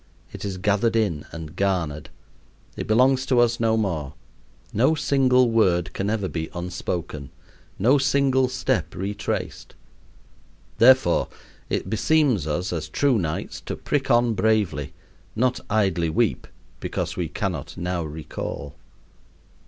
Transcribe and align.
It 0.31 0.43
is 0.43 0.57
gathered 0.57 0.95
in 0.95 1.25
and 1.31 1.55
garnered. 1.55 2.09
It 2.75 2.87
belongs 2.87 3.23
to 3.27 3.39
us 3.39 3.59
no 3.59 3.77
more. 3.77 4.15
No 4.73 4.95
single 4.95 5.51
word 5.51 5.93
can 5.93 6.09
ever 6.09 6.27
be 6.27 6.49
unspoken; 6.55 7.29
no 7.77 7.99
single 7.99 8.49
step 8.49 8.95
retraced. 8.95 9.75
Therefore 10.79 11.27
it 11.69 11.87
beseems 11.87 12.47
us 12.47 12.73
as 12.73 12.89
true 12.89 13.19
knights 13.19 13.61
to 13.61 13.75
prick 13.75 14.09
on 14.09 14.33
bravely, 14.33 14.93
not 15.35 15.59
idly 15.69 16.09
weep 16.09 16.47
because 16.79 17.15
we 17.15 17.29
cannot 17.29 17.77
now 17.77 18.01
recall. 18.03 18.77